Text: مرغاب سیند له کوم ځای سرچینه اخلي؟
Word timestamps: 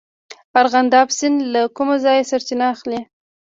مرغاب 0.53 1.09
سیند 1.17 1.37
له 1.53 1.61
کوم 1.75 1.89
ځای 2.05 2.27
سرچینه 2.29 2.65
اخلي؟ 2.73 2.99